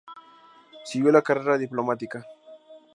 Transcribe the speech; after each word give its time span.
Siguió 0.83 1.11
la 1.11 1.21
carrera 1.21 1.59
diplomática. 1.59 2.25